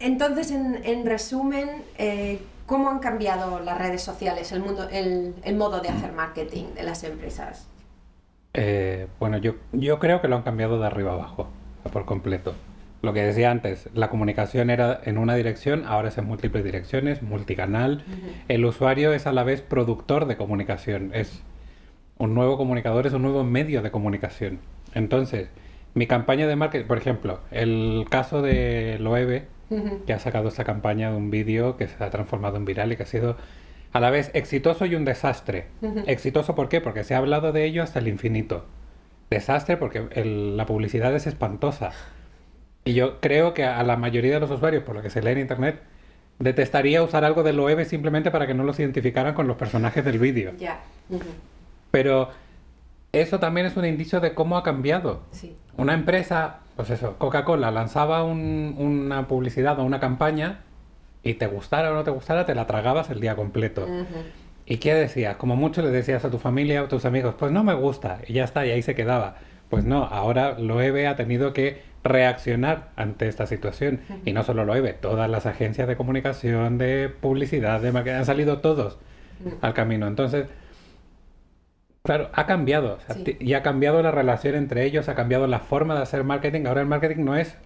entonces, 0.00 0.50
en, 0.50 1.06
resumen, 1.06 1.68
eh, 1.98 2.40
¿cómo 2.66 2.90
han 2.90 2.98
cambiado 2.98 3.60
las 3.60 3.78
redes 3.78 4.02
sociales, 4.02 4.50
el, 4.52 4.60
mundo, 4.60 4.88
el, 4.90 5.34
modo 5.56 5.80
de 5.80 5.90
hacer 5.90 6.12
marketing 6.12 6.74
de 6.74 6.82
las 6.82 7.04
empresas? 7.04 7.68
Eh, 8.54 9.06
bueno, 9.18 9.36
yo, 9.36 9.56
yo 9.72 9.98
creo 9.98 10.20
que 10.20 10.28
lo 10.28 10.36
han 10.36 10.42
cambiado 10.42 10.80
de 10.80 10.86
arriba 10.86 11.12
abajo, 11.12 11.48
por 11.92 12.06
completo. 12.06 12.54
Lo 13.02 13.12
que 13.12 13.22
decía 13.22 13.50
antes, 13.50 13.88
la 13.94 14.10
comunicación 14.10 14.68
era 14.68 15.00
en 15.04 15.16
una 15.16 15.34
dirección, 15.34 15.84
ahora 15.86 16.08
es 16.08 16.18
en 16.18 16.26
múltiples 16.26 16.64
direcciones, 16.64 17.22
multicanal. 17.22 18.04
El 18.48 18.64
usuario 18.64 19.12
es 19.12 19.26
a 19.26 19.32
la 19.32 19.42
vez 19.42 19.62
productor 19.62 20.26
de 20.26 20.36
comunicación, 20.36 21.10
es 21.14 21.42
un 22.18 22.34
nuevo 22.34 22.58
comunicador, 22.58 23.06
es 23.06 23.14
un 23.14 23.22
nuevo 23.22 23.42
medio 23.42 23.80
de 23.80 23.90
comunicación. 23.90 24.60
Entonces, 24.94 25.48
mi 25.94 26.06
campaña 26.06 26.46
de 26.46 26.56
marketing, 26.56 26.86
por 26.86 26.98
ejemplo, 26.98 27.40
el 27.50 28.04
caso 28.10 28.42
de 28.42 28.98
Loewe, 29.00 29.46
que 30.06 30.12
ha 30.12 30.18
sacado 30.18 30.48
esta 30.48 30.64
campaña 30.64 31.10
de 31.10 31.16
un 31.16 31.30
vídeo 31.30 31.76
que 31.76 31.88
se 31.88 32.02
ha 32.02 32.10
transformado 32.10 32.56
en 32.56 32.64
viral 32.64 32.92
y 32.92 32.96
que 32.96 33.04
ha 33.04 33.06
sido 33.06 33.36
a 33.92 34.00
la 34.00 34.10
vez 34.10 34.30
exitoso 34.34 34.86
y 34.86 34.94
un 34.94 35.04
desastre. 35.04 35.66
Exitoso, 36.06 36.54
¿por 36.54 36.68
qué? 36.68 36.80
Porque 36.80 37.04
se 37.04 37.14
ha 37.14 37.18
hablado 37.18 37.52
de 37.52 37.64
ello 37.64 37.82
hasta 37.82 37.98
el 37.98 38.08
infinito. 38.08 38.64
Desastre 39.30 39.76
porque 39.76 40.08
la 40.24 40.66
publicidad 40.66 41.14
es 41.14 41.26
espantosa. 41.26 41.92
Y 42.84 42.94
yo 42.94 43.20
creo 43.20 43.54
que 43.54 43.64
a 43.64 43.82
la 43.82 43.96
mayoría 43.96 44.34
de 44.34 44.40
los 44.40 44.50
usuarios, 44.50 44.82
por 44.84 44.96
lo 44.96 45.02
que 45.02 45.10
se 45.10 45.22
lee 45.22 45.32
en 45.32 45.38
internet, 45.38 45.80
detestaría 46.38 47.02
usar 47.02 47.24
algo 47.24 47.42
de 47.42 47.52
Loewe 47.52 47.84
simplemente 47.84 48.30
para 48.30 48.46
que 48.46 48.54
no 48.54 48.64
los 48.64 48.80
identificaran 48.80 49.34
con 49.34 49.46
los 49.46 49.56
personajes 49.56 50.04
del 50.04 50.18
vídeo. 50.18 50.52
Ya. 50.58 50.80
Pero 51.90 52.30
eso 53.12 53.38
también 53.38 53.66
es 53.66 53.76
un 53.76 53.84
indicio 53.84 54.20
de 54.20 54.34
cómo 54.34 54.56
ha 54.56 54.62
cambiado. 54.62 55.22
Una 55.76 55.94
empresa, 55.94 56.60
pues 56.80 56.98
eso, 56.98 57.16
Coca-Cola 57.18 57.70
lanzaba 57.70 58.22
una 58.22 59.28
publicidad 59.28 59.78
o 59.78 59.84
una 59.84 60.00
campaña 60.00 60.60
y 61.22 61.34
te 61.34 61.46
gustara 61.46 61.90
o 61.92 61.94
no 61.94 62.04
te 62.04 62.10
gustara, 62.10 62.46
te 62.46 62.54
la 62.54 62.66
tragabas 62.66 63.10
el 63.10 63.20
día 63.20 63.36
completo. 63.36 63.86
¿Y 64.64 64.78
qué 64.78 64.94
decías? 64.94 65.36
Como 65.36 65.56
mucho 65.56 65.82
le 65.82 65.90
decías 65.90 66.24
a 66.24 66.30
tu 66.30 66.38
familia 66.38 66.80
o 66.80 66.86
a 66.86 66.88
tus 66.88 67.04
amigos, 67.04 67.34
pues 67.38 67.52
no 67.52 67.64
me 67.64 67.74
gusta, 67.74 68.20
y 68.26 68.32
ya 68.32 68.44
está, 68.44 68.64
y 68.64 68.70
ahí 68.70 68.80
se 68.80 68.94
quedaba. 68.94 69.36
Pues 69.68 69.84
no, 69.84 70.04
ahora 70.04 70.58
Loewe 70.58 71.06
ha 71.06 71.16
tenido 71.16 71.52
que 71.52 71.82
reaccionar 72.02 72.88
ante 72.96 73.28
esta 73.28 73.46
situación. 73.46 74.00
Y 74.24 74.32
no 74.32 74.42
solo 74.42 74.64
Loewe, 74.64 74.94
todas 74.94 75.28
las 75.28 75.44
agencias 75.44 75.86
de 75.86 75.96
comunicación, 75.96 76.78
de 76.78 77.10
publicidad, 77.10 77.82
de 77.82 77.92
marketing, 77.92 78.20
han 78.20 78.24
salido 78.24 78.60
todos 78.60 78.96
al 79.60 79.74
camino. 79.74 80.06
Entonces, 80.06 80.46
Claro, 82.02 82.30
ha 82.32 82.46
cambiado. 82.46 82.98
Y 83.38 83.52
ha 83.54 83.62
cambiado 83.62 84.02
la 84.02 84.10
relación 84.10 84.54
entre 84.54 84.84
ellos, 84.84 85.08
ha 85.08 85.14
cambiado 85.14 85.46
la 85.46 85.60
forma 85.60 85.94
de 85.94 86.02
hacer 86.02 86.24
marketing. 86.24 86.66
Ahora 86.66 86.80
el 86.80 86.86
marketing 86.86 87.24
no 87.24 87.36
es, 87.36 87.56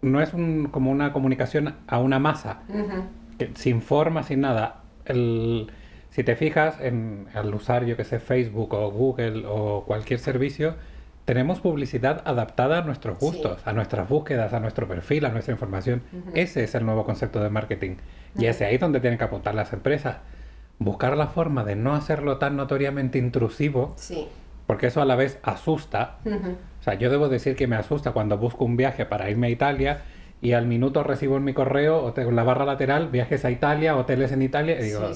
no 0.00 0.22
es 0.22 0.32
un, 0.32 0.68
como 0.70 0.90
una 0.90 1.12
comunicación 1.12 1.74
a 1.86 1.98
una 1.98 2.18
masa, 2.18 2.62
sin 3.54 3.82
forma, 3.82 4.22
sin 4.22 4.40
nada. 4.40 4.82
El, 5.04 5.70
si 6.10 6.24
te 6.24 6.34
fijas 6.34 6.80
en, 6.80 7.26
al 7.34 7.54
usar, 7.54 7.84
yo 7.84 7.96
que 7.96 8.04
sé, 8.04 8.20
Facebook 8.20 8.72
o 8.72 8.90
Google 8.90 9.44
o 9.46 9.84
cualquier 9.86 10.18
servicio, 10.18 10.76
tenemos 11.26 11.60
publicidad 11.60 12.22
adaptada 12.24 12.78
a 12.78 12.82
nuestros 12.82 13.18
gustos, 13.18 13.60
a 13.66 13.74
nuestras 13.74 14.08
búsquedas, 14.08 14.54
a 14.54 14.60
nuestro 14.60 14.88
perfil, 14.88 15.26
a 15.26 15.28
nuestra 15.28 15.52
información. 15.52 16.02
Ese 16.32 16.64
es 16.64 16.74
el 16.74 16.86
nuevo 16.86 17.04
concepto 17.04 17.42
de 17.42 17.50
marketing. 17.50 17.96
Y 18.38 18.46
es 18.46 18.62
ahí 18.62 18.78
donde 18.78 19.00
tienen 19.00 19.18
que 19.18 19.24
apuntar 19.24 19.54
las 19.54 19.74
empresas 19.74 20.16
buscar 20.78 21.16
la 21.16 21.26
forma 21.26 21.64
de 21.64 21.76
no 21.76 21.94
hacerlo 21.94 22.38
tan 22.38 22.56
notoriamente 22.56 23.18
intrusivo, 23.18 23.94
sí. 23.96 24.28
porque 24.66 24.88
eso 24.88 25.02
a 25.02 25.04
la 25.04 25.16
vez 25.16 25.38
asusta. 25.42 26.18
O 26.24 26.82
sea, 26.82 26.94
yo 26.94 27.10
debo 27.10 27.28
decir 27.28 27.56
que 27.56 27.66
me 27.66 27.76
asusta 27.76 28.12
cuando 28.12 28.38
busco 28.38 28.64
un 28.64 28.76
viaje 28.76 29.04
para 29.04 29.28
irme 29.30 29.48
a 29.48 29.50
Italia 29.50 30.02
y 30.40 30.52
al 30.52 30.66
minuto 30.66 31.02
recibo 31.02 31.36
en 31.36 31.44
mi 31.44 31.52
correo 31.52 31.98
o 31.98 32.14
en 32.16 32.36
la 32.36 32.44
barra 32.44 32.64
lateral 32.64 33.08
viajes 33.08 33.44
a 33.44 33.50
Italia, 33.50 33.96
hoteles 33.96 34.30
en 34.30 34.42
Italia, 34.42 34.78
y 34.80 34.84
digo, 34.84 35.10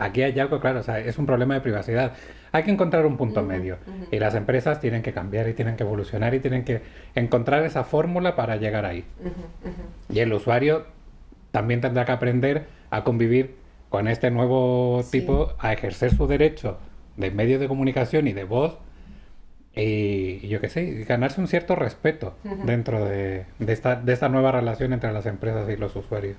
aquí 0.00 0.22
hay 0.22 0.38
algo 0.40 0.58
claro, 0.58 0.80
o 0.80 0.82
sea, 0.82 0.98
es 0.98 1.16
un 1.16 1.26
problema 1.26 1.54
de 1.54 1.60
privacidad. 1.60 2.14
Hay 2.50 2.64
que 2.64 2.72
encontrar 2.72 3.06
un 3.06 3.16
punto 3.16 3.42
medio 3.42 3.78
y 4.10 4.18
las 4.18 4.34
empresas 4.34 4.80
tienen 4.80 5.02
que 5.02 5.12
cambiar 5.12 5.48
y 5.48 5.54
tienen 5.54 5.76
que 5.76 5.84
evolucionar 5.84 6.34
y 6.34 6.40
tienen 6.40 6.64
que 6.64 6.82
encontrar 7.14 7.64
esa 7.64 7.84
fórmula 7.84 8.34
para 8.34 8.56
llegar 8.56 8.84
ahí. 8.84 9.04
Y 10.08 10.18
el 10.20 10.32
usuario 10.32 10.86
también 11.52 11.80
tendrá 11.80 12.04
que 12.04 12.12
aprender 12.12 12.66
a 12.90 13.04
convivir 13.04 13.56
con 13.94 14.08
este 14.08 14.32
nuevo 14.32 15.04
tipo 15.12 15.52
a 15.60 15.72
ejercer 15.72 16.12
su 16.12 16.26
derecho 16.26 16.78
de 17.16 17.30
medios 17.30 17.60
de 17.60 17.68
comunicación 17.68 18.26
y 18.26 18.32
de 18.32 18.42
voz 18.42 18.76
y, 19.72 20.48
yo 20.48 20.60
qué 20.60 20.68
sé, 20.68 21.04
ganarse 21.04 21.40
un 21.40 21.46
cierto 21.46 21.76
respeto 21.76 22.34
dentro 22.64 23.04
de, 23.04 23.46
esta, 23.68 23.94
de 23.94 24.12
esta 24.12 24.28
nueva 24.28 24.50
relación 24.50 24.92
entre 24.94 25.12
las 25.12 25.26
empresas 25.26 25.70
y 25.70 25.76
los 25.76 25.94
usuarios. 25.94 26.36